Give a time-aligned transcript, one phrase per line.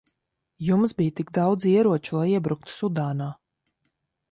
[0.67, 3.31] Jums bija tik daudz ieroču, lai iebruktu Sudānā.